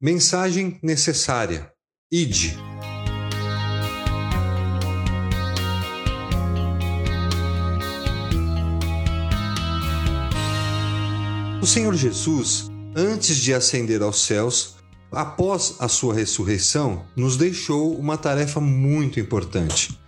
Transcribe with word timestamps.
Mensagem 0.00 0.78
necessária. 0.80 1.72
Ide. 2.08 2.56
O 11.60 11.66
Senhor 11.66 11.92
Jesus, 11.96 12.70
antes 12.94 13.38
de 13.38 13.52
ascender 13.52 14.00
aos 14.00 14.22
céus, 14.22 14.76
após 15.10 15.74
a 15.80 15.88
sua 15.88 16.14
ressurreição, 16.14 17.04
nos 17.16 17.36
deixou 17.36 17.98
uma 17.98 18.16
tarefa 18.16 18.60
muito 18.60 19.18
importante. 19.18 19.98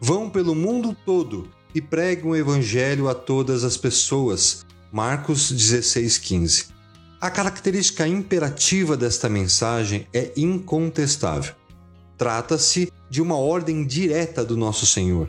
Vão 0.00 0.30
pelo 0.30 0.54
mundo 0.54 0.96
todo 1.04 1.50
e 1.74 1.82
pregam 1.82 2.30
o 2.30 2.36
evangelho 2.36 3.08
a 3.08 3.16
todas 3.16 3.64
as 3.64 3.76
pessoas. 3.76 4.64
Marcos 4.92 5.50
16:15. 5.50 6.79
A 7.20 7.28
característica 7.28 8.08
imperativa 8.08 8.96
desta 8.96 9.28
mensagem 9.28 10.06
é 10.10 10.32
incontestável. 10.38 11.54
Trata-se 12.16 12.90
de 13.10 13.20
uma 13.20 13.36
ordem 13.36 13.86
direta 13.86 14.42
do 14.42 14.56
nosso 14.56 14.86
Senhor. 14.86 15.28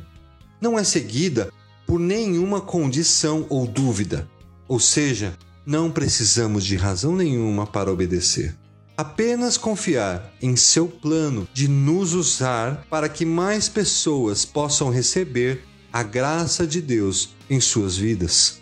Não 0.61 0.79
é 0.79 0.85
seguida 0.85 1.51
por 1.85 1.99
nenhuma 1.99 2.61
condição 2.61 3.45
ou 3.49 3.67
dúvida, 3.67 4.25
ou 4.69 4.79
seja, 4.79 5.37
não 5.65 5.91
precisamos 5.91 6.63
de 6.63 6.77
razão 6.77 7.13
nenhuma 7.13 7.67
para 7.67 7.91
obedecer. 7.91 8.55
Apenas 8.95 9.57
confiar 9.57 10.33
em 10.41 10.55
seu 10.55 10.87
plano 10.87 11.45
de 11.53 11.67
nos 11.67 12.13
usar 12.13 12.85
para 12.89 13.09
que 13.09 13.25
mais 13.25 13.67
pessoas 13.67 14.45
possam 14.45 14.89
receber 14.89 15.65
a 15.91 16.03
graça 16.03 16.65
de 16.65 16.79
Deus 16.81 17.35
em 17.49 17.59
suas 17.59 17.97
vidas. 17.97 18.61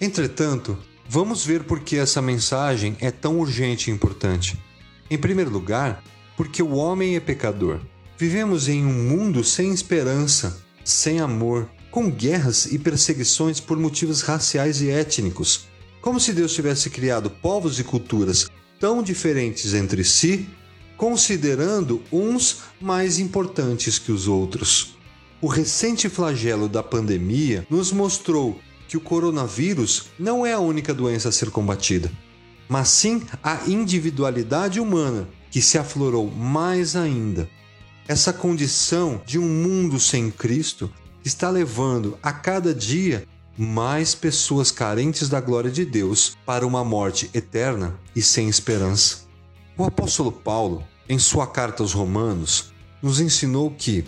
Entretanto, 0.00 0.78
Vamos 1.08 1.46
ver 1.46 1.64
por 1.64 1.80
que 1.80 1.96
essa 1.96 2.20
mensagem 2.20 2.96
é 3.00 3.12
tão 3.12 3.38
urgente 3.38 3.90
e 3.90 3.94
importante. 3.94 4.58
Em 5.08 5.16
primeiro 5.16 5.50
lugar, 5.50 6.02
porque 6.36 6.60
o 6.62 6.74
homem 6.74 7.14
é 7.14 7.20
pecador. 7.20 7.80
Vivemos 8.18 8.68
em 8.68 8.84
um 8.84 8.92
mundo 8.92 9.44
sem 9.44 9.72
esperança, 9.72 10.60
sem 10.84 11.20
amor, 11.20 11.70
com 11.92 12.10
guerras 12.10 12.66
e 12.66 12.78
perseguições 12.78 13.60
por 13.60 13.78
motivos 13.78 14.22
raciais 14.22 14.82
e 14.82 14.90
étnicos. 14.90 15.68
Como 16.00 16.18
se 16.18 16.32
Deus 16.32 16.52
tivesse 16.52 16.90
criado 16.90 17.30
povos 17.30 17.78
e 17.78 17.84
culturas 17.84 18.48
tão 18.80 19.02
diferentes 19.02 19.74
entre 19.74 20.02
si, 20.02 20.48
considerando 20.96 22.02
uns 22.10 22.62
mais 22.80 23.18
importantes 23.18 23.98
que 23.98 24.10
os 24.10 24.26
outros. 24.26 24.96
O 25.40 25.46
recente 25.46 26.08
flagelo 26.08 26.68
da 26.68 26.82
pandemia 26.82 27.66
nos 27.70 27.92
mostrou 27.92 28.58
que 28.88 28.96
o 28.96 29.00
coronavírus 29.00 30.06
não 30.18 30.44
é 30.44 30.52
a 30.52 30.60
única 30.60 30.94
doença 30.94 31.28
a 31.28 31.32
ser 31.32 31.50
combatida, 31.50 32.10
mas 32.68 32.88
sim 32.88 33.22
a 33.42 33.60
individualidade 33.66 34.80
humana 34.80 35.28
que 35.50 35.62
se 35.62 35.78
aflorou 35.78 36.30
mais 36.30 36.96
ainda. 36.96 37.48
Essa 38.08 38.32
condição 38.32 39.20
de 39.26 39.38
um 39.38 39.48
mundo 39.48 39.98
sem 39.98 40.30
Cristo 40.30 40.90
está 41.24 41.50
levando 41.50 42.18
a 42.22 42.32
cada 42.32 42.72
dia 42.74 43.26
mais 43.58 44.14
pessoas 44.14 44.70
carentes 44.70 45.28
da 45.28 45.40
glória 45.40 45.70
de 45.70 45.84
Deus 45.84 46.36
para 46.44 46.66
uma 46.66 46.84
morte 46.84 47.30
eterna 47.32 47.98
e 48.14 48.22
sem 48.22 48.48
esperança. 48.48 49.26
O 49.76 49.84
apóstolo 49.84 50.30
Paulo, 50.30 50.84
em 51.08 51.18
sua 51.18 51.46
carta 51.46 51.82
aos 51.82 51.92
Romanos, 51.92 52.72
nos 53.02 53.20
ensinou 53.20 53.70
que 53.70 54.04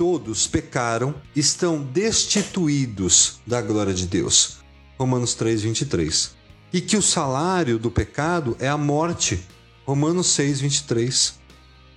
todos 0.00 0.46
pecaram, 0.46 1.14
estão 1.36 1.82
destituídos 1.82 3.38
da 3.46 3.60
glória 3.60 3.92
de 3.92 4.06
Deus. 4.06 4.60
Romanos 4.98 5.34
3:23. 5.34 6.30
E 6.72 6.80
que 6.80 6.96
o 6.96 7.02
salário 7.02 7.78
do 7.78 7.90
pecado 7.90 8.56
é 8.58 8.66
a 8.66 8.78
morte. 8.78 9.46
Romanos 9.84 10.28
6:23. 10.28 11.34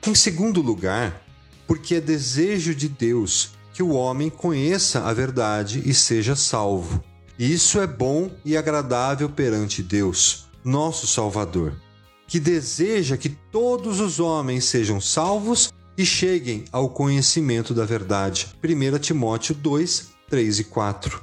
Em 0.06 0.14
segundo 0.14 0.62
lugar, 0.62 1.26
porque 1.66 1.96
é 1.96 2.02
desejo 2.02 2.76
de 2.76 2.90
Deus 2.90 3.52
que 3.74 3.82
o 3.82 3.92
homem 3.92 4.30
conheça 4.30 5.06
a 5.06 5.14
verdade 5.14 5.82
e 5.86 5.94
seja 5.94 6.36
salvo. 6.36 7.02
Isso 7.40 7.80
é 7.80 7.88
bom 7.88 8.30
e 8.44 8.58
agradável 8.58 9.30
perante 9.30 9.82
Deus, 9.82 10.50
nosso 10.62 11.08
Salvador, 11.08 11.82
que 12.28 12.38
deseja 12.38 13.16
que 13.16 13.30
todos 13.30 14.02
os 14.02 14.20
homens 14.20 14.66
sejam 14.66 15.00
salvos 15.00 15.72
e 15.98 16.06
cheguem 16.06 16.66
ao 16.72 16.90
conhecimento 16.90 17.74
da 17.74 17.86
verdade. 17.86 18.48
1 18.64 19.00
Timóteo 19.00 19.54
2, 19.56 20.08
3 20.30 20.60
e 20.60 20.64
4. 20.64 21.22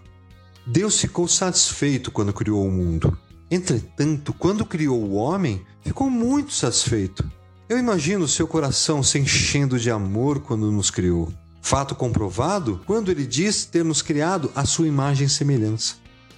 Deus 0.66 1.00
ficou 1.00 1.26
satisfeito 1.26 2.10
quando 2.10 2.32
criou 2.32 2.64
o 2.66 2.70
mundo. 2.70 3.16
Entretanto, 3.50 4.32
quando 4.32 4.64
criou 4.64 5.02
o 5.02 5.14
homem, 5.14 5.64
ficou 5.82 6.08
muito 6.08 6.52
satisfeito. 6.52 7.28
Eu 7.68 7.78
imagino 7.78 8.28
seu 8.28 8.46
coração 8.46 9.02
se 9.02 9.18
enchendo 9.18 9.78
de 9.78 9.90
amor 9.90 10.40
quando 10.40 10.70
nos 10.70 10.90
criou. 10.90 11.32
Fato 11.60 11.94
comprovado 11.94 12.80
quando 12.86 13.10
ele 13.10 13.26
diz 13.26 13.64
ter 13.64 13.84
nos 13.84 14.02
criado 14.02 14.50
à 14.54 14.64
sua 14.64 14.86
imagem 14.86 15.26
e 15.26 15.30
semelhança. 15.30 15.96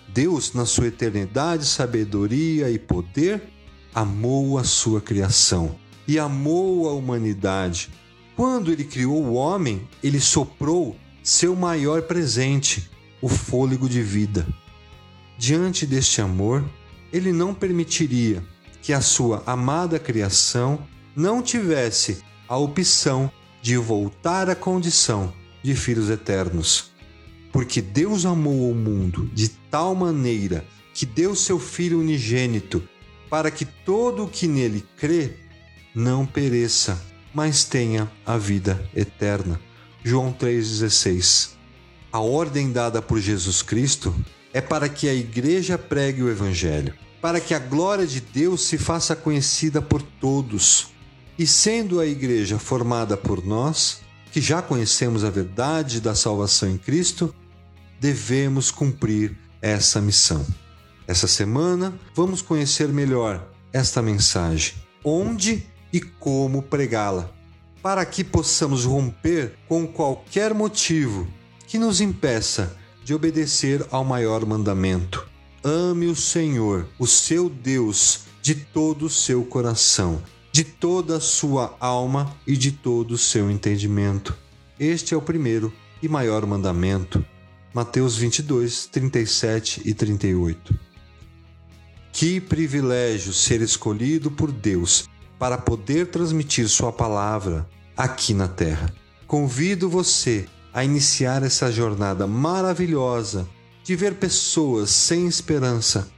Deus, 0.09 0.53
na 0.53 0.67
sua 0.67 0.89
eternidade, 0.89 1.65
sabedoria 1.65 2.71
e 2.71 2.79
poder, 2.79 3.43
amou 3.95 4.59
a 4.59 4.65
sua 4.65 5.01
criação 5.01 5.75
e 6.07 6.19
amou 6.19 6.89
a 6.89 6.93
humanidade 6.93 7.91
quando 8.37 8.73
ele 8.73 8.85
criou 8.85 9.23
o 9.23 9.35
homem, 9.35 9.87
ele 10.03 10.21
soprou 10.21 10.97
seu 11.23 11.55
maior 11.55 12.03
presente, 12.03 12.91
o 13.21 13.29
fôlego 13.29 13.89
de 13.89 14.03
vida. 14.03 14.47
Diante 15.39 15.87
deste 15.87 16.21
amor, 16.21 16.65
ele 17.13 17.33
não 17.33 17.55
permitiria 17.55 18.45
que 18.81 18.93
a 18.93 19.01
sua 19.01 19.43
amada 19.47 19.99
criação 19.99 20.87
não 21.15 21.43
tivesse 21.43 22.23
a 22.49 22.57
opção 22.57 23.31
de 23.61 23.77
voltar 23.77 24.51
à 24.51 24.57
condição 24.57 25.33
de 25.63 25.75
filhos 25.75 26.11
eternos. 26.11 26.91
Porque 27.53 27.81
Deus 27.81 28.27
amou 28.27 28.71
o 28.71 28.75
mundo 28.75 29.31
de 29.33 29.49
tal 29.49 29.95
maneira 29.95 30.65
que 30.95 31.07
deu 31.07 31.35
seu 31.35 31.59
Filho 31.59 32.01
unigênito 32.01 32.83
para 33.31 33.51
que 33.51 33.65
todo 33.65 34.25
o 34.25 34.29
que 34.29 34.47
nele 34.47 34.85
crê 34.97 35.37
não 35.95 36.27
pereça, 36.27 37.01
mas 37.35 37.65
tenha 37.65 38.11
a 38.25 38.37
vida 38.37 38.83
eterna. 38.95 39.61
João 40.05 40.33
3,16. 40.33 41.51
A 42.13 42.21
ordem 42.21 42.73
dada 42.73 43.01
por 43.01 43.19
Jesus 43.19 43.63
Cristo 43.63 44.15
é 44.53 44.61
para 44.61 44.89
que 44.89 45.09
a 45.09 45.15
igreja 45.15 45.79
pregue 45.79 46.23
o 46.23 46.31
Evangelho, 46.31 46.95
para 47.21 47.41
que 47.41 47.55
a 47.55 47.59
glória 47.59 48.07
de 48.07 48.21
Deus 48.21 48.67
se 48.67 48.77
faça 48.77 49.17
conhecida 49.17 49.81
por 49.81 50.03
todos. 50.03 50.89
E 51.39 51.47
sendo 51.47 52.01
a 52.01 52.07
igreja 52.07 52.59
formada 52.59 53.17
por 53.17 53.45
nós, 53.45 54.01
que 54.31 54.41
já 54.41 54.61
conhecemos 54.61 55.25
a 55.25 55.31
verdade 55.31 56.01
da 56.01 56.15
salvação 56.15 56.69
em 56.69 56.77
Cristo, 56.77 57.35
devemos 57.99 58.71
cumprir 58.71 59.39
essa 59.61 60.01
missão. 60.01 60.45
Essa 61.07 61.27
semana 61.27 61.99
vamos 62.15 62.43
conhecer 62.43 62.89
melhor 62.89 63.49
esta 63.73 64.03
mensagem. 64.03 64.75
Onde 65.05 65.67
e 65.93 66.01
como 66.01 66.63
pregá-la, 66.63 67.31
para 67.83 68.05
que 68.05 68.25
possamos 68.25 68.85
romper 68.85 69.55
com 69.69 69.87
qualquer 69.87 70.55
motivo 70.55 71.27
que 71.67 71.79
nos 71.79 72.01
impeça 72.01 72.77
de 73.05 73.15
obedecer 73.15 73.85
ao 73.91 74.05
maior 74.05 74.47
mandamento. 74.47 75.29
Ame 75.65 76.07
o 76.07 76.17
Senhor, 76.17 76.89
o 76.99 77.07
seu 77.07 77.49
Deus, 77.49 78.23
de 78.41 78.55
todo 78.55 79.07
o 79.07 79.11
seu 79.11 79.45
coração, 79.45 80.23
de 80.51 80.65
toda 80.65 81.17
a 81.17 81.21
sua 81.21 81.77
alma 81.79 82.37
e 82.47 82.57
de 82.57 82.73
todo 82.73 83.13
o 83.13 83.19
seu 83.19 83.51
entendimento. 83.51 84.37
Este 84.79 85.15
é 85.15 85.17
o 85.17 85.23
primeiro 85.23 85.73
e 86.03 86.09
maior 86.09 86.45
mandamento. 86.47 87.25
Mateus 87.73 88.17
22, 88.17 88.87
37 88.87 89.83
e 89.85 89.95
38. 89.95 90.79
Que 92.13 92.41
privilégio 92.41 93.33
ser 93.33 93.63
escolhido 93.63 94.31
por 94.31 94.53
Deus 94.53 95.09
para 95.43 95.59
poder 95.59 96.07
transmitir 96.07 96.69
Sua 96.69 96.93
palavra 96.93 97.69
aqui 97.97 98.33
na 98.33 98.47
Terra. 98.47 98.95
Convido 99.27 99.91
você 99.91 100.47
a 100.73 100.85
iniciar 100.85 101.43
essa 101.43 101.69
jornada 101.73 102.29
maravilhosa 102.29 103.49
de 103.83 103.97
ver 103.97 104.15
pessoas 104.15 104.91
sem 104.91 105.27
esperança 105.27 106.09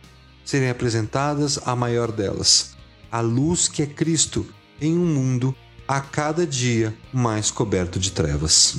serem 0.44 0.68
apresentadas 0.68 1.58
à 1.64 1.74
maior 1.74 2.12
delas, 2.12 2.76
a 3.10 3.22
luz 3.22 3.66
que 3.66 3.82
é 3.82 3.86
Cristo 3.86 4.46
em 4.78 4.92
um 4.92 5.06
mundo 5.06 5.54
a 5.88 6.02
cada 6.02 6.46
dia 6.46 6.94
mais 7.10 7.50
coberto 7.50 7.98
de 7.98 8.12
trevas. 8.12 8.76